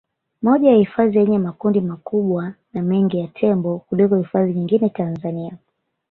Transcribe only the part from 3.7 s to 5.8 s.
kuliko hifadhi nyingine Tanzania